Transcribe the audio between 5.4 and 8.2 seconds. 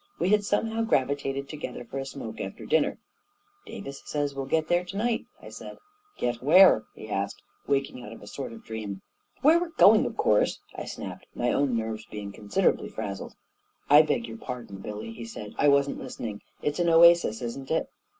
said." Get where?" he asked, waking out